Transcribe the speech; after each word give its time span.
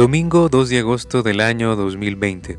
Domingo 0.00 0.48
2 0.48 0.70
de 0.70 0.78
agosto 0.78 1.22
del 1.22 1.42
año 1.42 1.76
2020. 1.76 2.58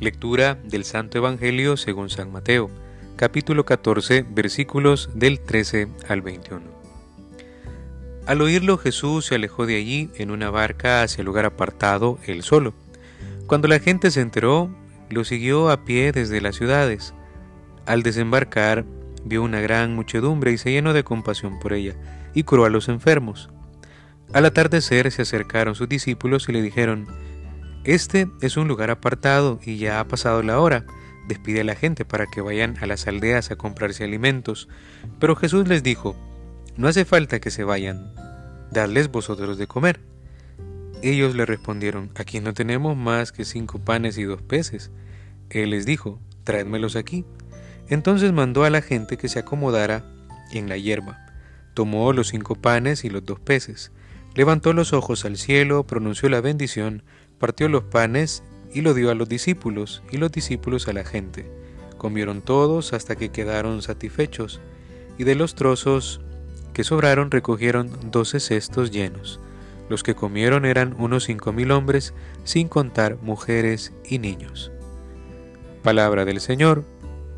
Lectura 0.00 0.56
del 0.64 0.82
Santo 0.82 1.18
Evangelio 1.18 1.76
según 1.76 2.10
San 2.10 2.32
Mateo, 2.32 2.68
capítulo 3.14 3.64
14, 3.64 4.26
versículos 4.28 5.08
del 5.14 5.38
13 5.38 5.86
al 6.08 6.20
21. 6.20 6.62
Al 8.26 8.40
oírlo 8.40 8.76
Jesús 8.76 9.26
se 9.26 9.36
alejó 9.36 9.66
de 9.66 9.76
allí 9.76 10.10
en 10.16 10.32
una 10.32 10.50
barca 10.50 11.04
hacia 11.04 11.22
el 11.22 11.26
lugar 11.26 11.44
apartado, 11.44 12.18
él 12.26 12.42
solo. 12.42 12.74
Cuando 13.46 13.68
la 13.68 13.78
gente 13.78 14.10
se 14.10 14.20
enteró, 14.20 14.68
lo 15.10 15.22
siguió 15.22 15.70
a 15.70 15.84
pie 15.84 16.10
desde 16.10 16.40
las 16.40 16.56
ciudades. 16.56 17.14
Al 17.86 18.02
desembarcar, 18.02 18.84
vio 19.24 19.44
una 19.44 19.60
gran 19.60 19.94
muchedumbre 19.94 20.50
y 20.50 20.58
se 20.58 20.72
llenó 20.72 20.92
de 20.92 21.04
compasión 21.04 21.60
por 21.60 21.72
ella, 21.72 21.94
y 22.34 22.42
curó 22.42 22.64
a 22.64 22.68
los 22.68 22.88
enfermos. 22.88 23.48
Al 24.32 24.44
atardecer 24.44 25.10
se 25.10 25.22
acercaron 25.22 25.74
sus 25.74 25.88
discípulos 25.88 26.48
y 26.48 26.52
le 26.52 26.62
dijeron, 26.62 27.08
Este 27.82 28.28
es 28.40 28.56
un 28.56 28.68
lugar 28.68 28.90
apartado 28.90 29.58
y 29.64 29.78
ya 29.78 29.98
ha 29.98 30.06
pasado 30.06 30.44
la 30.44 30.60
hora. 30.60 30.86
Despide 31.26 31.62
a 31.62 31.64
la 31.64 31.74
gente 31.74 32.04
para 32.04 32.26
que 32.26 32.40
vayan 32.40 32.76
a 32.80 32.86
las 32.86 33.08
aldeas 33.08 33.50
a 33.50 33.56
comprarse 33.56 34.04
alimentos. 34.04 34.68
Pero 35.18 35.34
Jesús 35.34 35.66
les 35.66 35.82
dijo, 35.82 36.14
No 36.76 36.86
hace 36.86 37.04
falta 37.04 37.40
que 37.40 37.50
se 37.50 37.64
vayan, 37.64 38.14
dadles 38.70 39.10
vosotros 39.10 39.58
de 39.58 39.66
comer. 39.66 40.00
Ellos 41.02 41.34
le 41.34 41.44
respondieron, 41.44 42.12
Aquí 42.14 42.38
no 42.38 42.54
tenemos 42.54 42.96
más 42.96 43.32
que 43.32 43.44
cinco 43.44 43.80
panes 43.80 44.16
y 44.16 44.22
dos 44.22 44.42
peces. 44.42 44.92
Él 45.48 45.70
les 45.70 45.86
dijo, 45.86 46.20
Traédmelos 46.44 46.94
aquí. 46.94 47.24
Entonces 47.88 48.32
mandó 48.32 48.62
a 48.62 48.70
la 48.70 48.80
gente 48.80 49.16
que 49.16 49.28
se 49.28 49.40
acomodara 49.40 50.04
en 50.52 50.68
la 50.68 50.76
hierba. 50.76 51.18
Tomó 51.74 52.12
los 52.12 52.28
cinco 52.28 52.54
panes 52.54 53.04
y 53.04 53.10
los 53.10 53.24
dos 53.24 53.40
peces 53.40 53.90
Levantó 54.34 54.72
los 54.72 54.92
ojos 54.92 55.24
al 55.24 55.36
cielo, 55.36 55.84
pronunció 55.84 56.28
la 56.28 56.40
bendición, 56.40 57.02
partió 57.38 57.68
los 57.68 57.84
panes 57.84 58.42
y 58.72 58.82
lo 58.82 58.94
dio 58.94 59.10
a 59.10 59.14
los 59.14 59.28
discípulos, 59.28 60.02
y 60.12 60.18
los 60.18 60.30
discípulos 60.30 60.86
a 60.88 60.92
la 60.92 61.04
gente. 61.04 61.50
Comieron 61.98 62.40
todos 62.40 62.92
hasta 62.92 63.16
que 63.16 63.30
quedaron 63.30 63.82
satisfechos, 63.82 64.60
y 65.18 65.24
de 65.24 65.34
los 65.34 65.54
trozos 65.54 66.20
que 66.72 66.84
sobraron 66.84 67.30
recogieron 67.30 67.90
doce 68.10 68.40
cestos 68.40 68.90
llenos. 68.90 69.40
Los 69.88 70.04
que 70.04 70.14
comieron 70.14 70.64
eran 70.64 70.94
unos 70.98 71.24
cinco 71.24 71.52
mil 71.52 71.72
hombres, 71.72 72.14
sin 72.44 72.68
contar 72.68 73.18
mujeres 73.22 73.92
y 74.08 74.20
niños. 74.20 74.70
Palabra 75.82 76.24
del 76.24 76.40
Señor, 76.40 76.84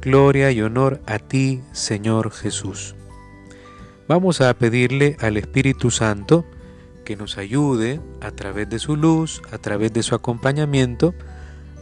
gloria 0.02 0.50
y 0.50 0.60
honor 0.60 1.00
a 1.06 1.18
ti, 1.18 1.62
Señor 1.72 2.30
Jesús. 2.30 2.94
Vamos 4.06 4.42
a 4.42 4.52
pedirle 4.52 5.16
al 5.20 5.38
Espíritu 5.38 5.90
Santo, 5.90 6.44
que 7.02 7.16
nos 7.16 7.38
ayude 7.38 8.00
a 8.20 8.30
través 8.30 8.68
de 8.68 8.78
su 8.78 8.96
luz, 8.96 9.42
a 9.50 9.58
través 9.58 9.92
de 9.92 10.02
su 10.02 10.14
acompañamiento, 10.14 11.14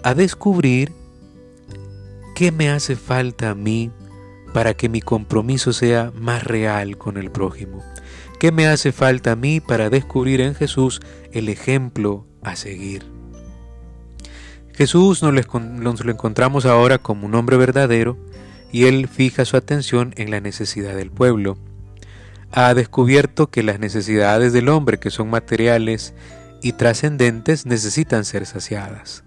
a 0.02 0.14
descubrir 0.14 0.92
qué 2.34 2.52
me 2.52 2.70
hace 2.70 2.96
falta 2.96 3.50
a 3.50 3.54
mí 3.54 3.90
para 4.52 4.74
que 4.74 4.88
mi 4.88 5.00
compromiso 5.00 5.72
sea 5.72 6.12
más 6.14 6.44
real 6.44 6.98
con 6.98 7.16
el 7.16 7.30
prójimo. 7.30 7.84
¿Qué 8.38 8.52
me 8.52 8.66
hace 8.66 8.92
falta 8.92 9.32
a 9.32 9.36
mí 9.36 9.60
para 9.60 9.90
descubrir 9.90 10.40
en 10.40 10.54
Jesús 10.54 11.00
el 11.32 11.48
ejemplo 11.48 12.26
a 12.42 12.56
seguir? 12.56 13.04
Jesús 14.74 15.22
nos 15.22 16.04
lo 16.04 16.12
encontramos 16.12 16.64
ahora 16.64 16.98
como 16.98 17.26
un 17.26 17.34
hombre 17.34 17.58
verdadero 17.58 18.16
y 18.72 18.86
él 18.86 19.08
fija 19.08 19.44
su 19.44 19.56
atención 19.56 20.14
en 20.16 20.30
la 20.30 20.40
necesidad 20.40 20.96
del 20.96 21.10
pueblo 21.10 21.58
ha 22.52 22.74
descubierto 22.74 23.50
que 23.50 23.62
las 23.62 23.78
necesidades 23.78 24.52
del 24.52 24.68
hombre, 24.68 24.98
que 24.98 25.10
son 25.10 25.30
materiales 25.30 26.14
y 26.62 26.72
trascendentes, 26.72 27.66
necesitan 27.66 28.24
ser 28.24 28.46
saciadas. 28.46 29.24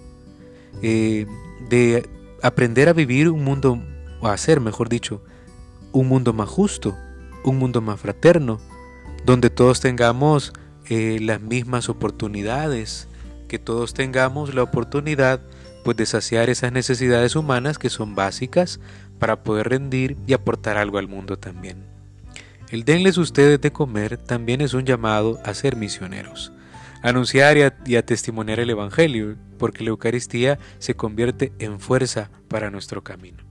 Eh, 0.81 1.25
de 1.69 2.07
aprender 2.41 2.89
a 2.89 2.93
vivir 2.93 3.29
un 3.29 3.43
mundo, 3.43 3.81
o 4.21 4.27
a 4.27 4.33
hacer, 4.33 4.59
mejor 4.61 4.89
dicho, 4.89 5.23
un 5.91 6.07
mundo 6.07 6.33
más 6.33 6.49
justo, 6.49 6.95
un 7.43 7.57
mundo 7.57 7.81
más 7.81 7.99
fraterno, 7.99 8.59
donde 9.25 9.49
todos 9.49 9.79
tengamos 9.79 10.53
eh, 10.89 11.19
las 11.21 11.41
mismas 11.41 11.89
oportunidades, 11.89 13.07
que 13.47 13.59
todos 13.59 13.93
tengamos 13.93 14.53
la 14.53 14.63
oportunidad 14.63 15.41
pues 15.83 15.95
de 15.97 16.05
saciar 16.05 16.49
esas 16.49 16.71
necesidades 16.71 17.35
humanas 17.35 17.77
que 17.77 17.89
son 17.89 18.13
básicas 18.13 18.79
para 19.19 19.43
poder 19.43 19.69
rendir 19.69 20.17
y 20.27 20.33
aportar 20.33 20.77
algo 20.77 20.97
al 20.97 21.07
mundo 21.07 21.37
también. 21.37 21.85
El 22.69 22.83
denles 22.83 23.17
ustedes 23.17 23.61
de 23.61 23.71
comer 23.71 24.17
también 24.17 24.59
es 24.59 24.73
un 24.73 24.83
llamado 24.85 25.39
a 25.45 25.53
ser 25.53 25.77
misioneros 25.77 26.51
anunciar 27.01 27.57
y 27.85 27.95
a, 27.95 28.05
testimoniar 28.05 28.59
el 28.59 28.69
Evangelio, 28.69 29.35
porque 29.57 29.83
la 29.83 29.89
Eucaristía 29.89 30.59
se 30.79 30.95
convierte 30.95 31.51
en 31.59 31.79
fuerza 31.79 32.29
para 32.47 32.71
nuestro 32.71 33.03
camino. 33.03 33.47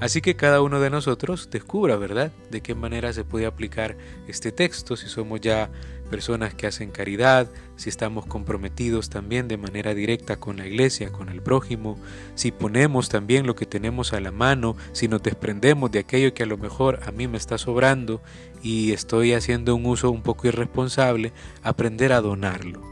Así 0.00 0.20
que 0.20 0.36
cada 0.36 0.62
uno 0.62 0.78
de 0.78 0.90
nosotros 0.90 1.48
descubra, 1.50 1.96
¿verdad?, 1.96 2.30
de 2.50 2.60
qué 2.60 2.76
manera 2.76 3.12
se 3.12 3.24
puede 3.24 3.46
aplicar 3.46 3.96
este 4.28 4.52
texto, 4.52 4.96
si 4.96 5.08
somos 5.08 5.40
ya 5.40 5.70
personas 6.08 6.54
que 6.54 6.68
hacen 6.68 6.90
caridad, 6.90 7.48
si 7.74 7.88
estamos 7.88 8.24
comprometidos 8.24 9.10
también 9.10 9.48
de 9.48 9.56
manera 9.56 9.94
directa 9.94 10.36
con 10.36 10.56
la 10.56 10.66
iglesia, 10.66 11.10
con 11.10 11.28
el 11.28 11.42
prójimo, 11.42 11.98
si 12.36 12.52
ponemos 12.52 13.08
también 13.08 13.46
lo 13.46 13.56
que 13.56 13.66
tenemos 13.66 14.12
a 14.12 14.20
la 14.20 14.30
mano, 14.30 14.76
si 14.92 15.08
nos 15.08 15.22
desprendemos 15.22 15.90
de 15.90 15.98
aquello 15.98 16.32
que 16.32 16.44
a 16.44 16.46
lo 16.46 16.58
mejor 16.58 17.00
a 17.04 17.10
mí 17.10 17.26
me 17.26 17.36
está 17.36 17.58
sobrando 17.58 18.22
y 18.62 18.92
estoy 18.92 19.32
haciendo 19.32 19.74
un 19.74 19.84
uso 19.84 20.12
un 20.12 20.22
poco 20.22 20.46
irresponsable, 20.46 21.32
aprender 21.62 22.12
a 22.12 22.20
donarlo. 22.20 22.82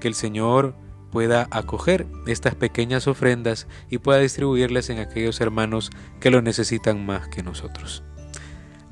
Que 0.00 0.08
el 0.08 0.14
Señor 0.14 0.74
pueda 1.16 1.48
acoger 1.50 2.06
estas 2.26 2.54
pequeñas 2.54 3.08
ofrendas 3.08 3.66
y 3.88 3.96
pueda 3.96 4.18
distribuirlas 4.18 4.90
en 4.90 4.98
aquellos 4.98 5.40
hermanos 5.40 5.90
que 6.20 6.30
lo 6.30 6.42
necesitan 6.42 7.06
más 7.06 7.28
que 7.28 7.42
nosotros. 7.42 8.02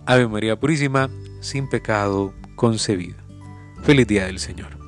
Ave 0.07 0.27
María 0.27 0.59
Purísima, 0.59 1.11
sin 1.41 1.69
pecado 1.69 2.33
concebida. 2.57 3.23
Feliz 3.83 4.07
día 4.07 4.25
del 4.25 4.39
Señor. 4.39 4.84